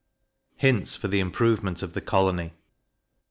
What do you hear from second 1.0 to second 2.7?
the Improvement of the Colony.